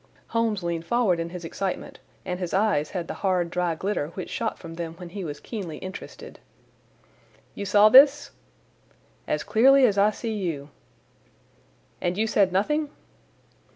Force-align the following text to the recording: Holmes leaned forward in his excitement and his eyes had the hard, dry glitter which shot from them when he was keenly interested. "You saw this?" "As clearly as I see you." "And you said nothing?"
Holmes 0.29 0.63
leaned 0.63 0.87
forward 0.87 1.19
in 1.19 1.29
his 1.29 1.45
excitement 1.45 1.99
and 2.25 2.39
his 2.39 2.55
eyes 2.55 2.89
had 2.89 3.07
the 3.07 3.13
hard, 3.21 3.51
dry 3.51 3.75
glitter 3.75 4.07
which 4.15 4.31
shot 4.31 4.57
from 4.57 4.73
them 4.73 4.95
when 4.95 5.09
he 5.09 5.23
was 5.23 5.39
keenly 5.39 5.77
interested. 5.77 6.39
"You 7.53 7.65
saw 7.67 7.87
this?" 7.87 8.31
"As 9.27 9.43
clearly 9.43 9.85
as 9.85 9.99
I 9.99 10.09
see 10.09 10.33
you." 10.33 10.69
"And 12.01 12.17
you 12.17 12.25
said 12.25 12.51
nothing?" 12.51 12.89